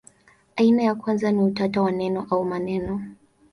[0.55, 3.01] Aina ya kwanza ni utata wa neno au maneno.